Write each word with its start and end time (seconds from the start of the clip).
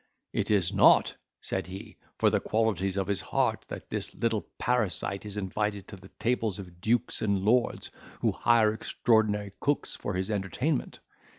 "It 0.33 0.49
is 0.49 0.73
not," 0.73 1.13
said 1.41 1.67
he, 1.67 1.95
"for 2.17 2.31
the 2.31 2.39
qualities 2.39 2.97
of 2.97 3.05
his 3.05 3.21
heart, 3.21 3.63
that 3.67 3.91
this 3.91 4.15
little 4.15 4.47
parasite 4.57 5.27
is 5.27 5.37
invited 5.37 5.87
to 5.89 5.95
the 5.95 6.07
tables 6.19 6.57
of 6.57 6.81
dukes 6.81 7.21
and 7.21 7.39
lords, 7.45 7.91
who 8.21 8.31
hire 8.31 8.73
extraordinary 8.73 9.53
cooks 9.59 9.95
for 9.95 10.15
his 10.15 10.31
entertainment. 10.31 11.01